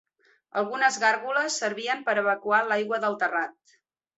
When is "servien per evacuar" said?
1.65-2.63